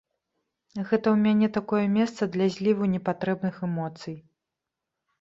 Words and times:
Гэта 0.77 0.81
ў 0.85 1.17
мяне 1.25 1.47
такое 1.59 1.83
месца 1.99 2.31
для 2.39 2.51
зліву 2.57 2.91
непатрэбных 2.97 3.55
эмоцый. 3.71 4.21